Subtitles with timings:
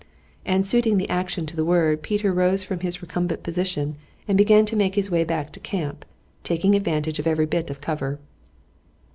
[0.47, 4.65] And suiting the action to the word, Peter rose from his recumbent position and began
[4.65, 6.05] to make his way back to the camp,
[6.43, 8.17] taking advantage of every bit of cover.